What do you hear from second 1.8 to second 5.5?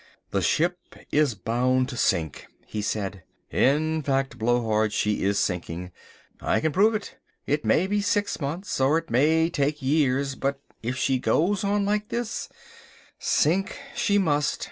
to sink," he said, "in fact, Blowhard, she is